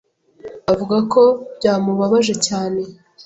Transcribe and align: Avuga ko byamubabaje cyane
Avuga 0.71 0.97
ko 1.11 1.21
byamubabaje 1.57 2.33
cyane 2.47 2.81